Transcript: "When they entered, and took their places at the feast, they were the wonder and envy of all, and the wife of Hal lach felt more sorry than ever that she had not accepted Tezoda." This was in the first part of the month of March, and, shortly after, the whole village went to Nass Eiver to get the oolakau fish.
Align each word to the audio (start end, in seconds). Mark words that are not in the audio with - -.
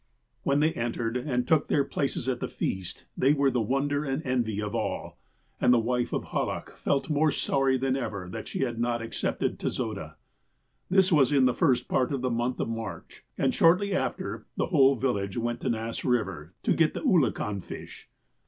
"When 0.41 0.61
they 0.61 0.73
entered, 0.73 1.15
and 1.15 1.47
took 1.47 1.67
their 1.67 1.83
places 1.83 2.27
at 2.27 2.39
the 2.39 2.47
feast, 2.47 3.05
they 3.15 3.33
were 3.35 3.51
the 3.51 3.61
wonder 3.61 4.03
and 4.03 4.23
envy 4.25 4.59
of 4.59 4.73
all, 4.73 5.19
and 5.61 5.71
the 5.71 5.77
wife 5.77 6.11
of 6.11 6.23
Hal 6.29 6.47
lach 6.47 6.71
felt 6.75 7.11
more 7.11 7.29
sorry 7.29 7.77
than 7.77 7.95
ever 7.95 8.27
that 8.27 8.47
she 8.47 8.61
had 8.61 8.79
not 8.79 9.03
accepted 9.03 9.59
Tezoda." 9.59 10.15
This 10.89 11.11
was 11.11 11.31
in 11.31 11.45
the 11.45 11.53
first 11.53 11.87
part 11.87 12.11
of 12.11 12.21
the 12.21 12.31
month 12.31 12.59
of 12.59 12.67
March, 12.67 13.25
and, 13.37 13.53
shortly 13.53 13.93
after, 13.93 14.47
the 14.57 14.65
whole 14.73 14.95
village 14.95 15.37
went 15.37 15.61
to 15.61 15.69
Nass 15.69 16.01
Eiver 16.01 16.49
to 16.63 16.73
get 16.73 16.95
the 16.95 17.01
oolakau 17.01 17.61
fish. 17.63 18.09